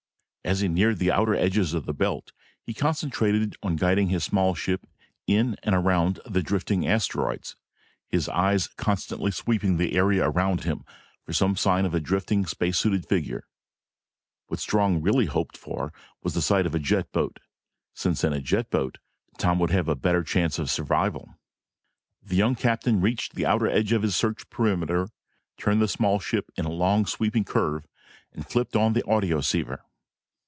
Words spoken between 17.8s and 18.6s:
since in a